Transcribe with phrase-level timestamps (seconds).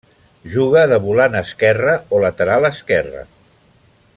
[0.53, 3.23] Juga de volant esquerre o lateral esquerre.